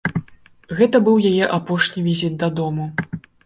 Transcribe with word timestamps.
Гэта 0.79 1.01
быў 1.09 1.21
яе 1.31 1.45
апошні 1.59 2.07
візіт 2.11 2.41
дадому. 2.45 2.93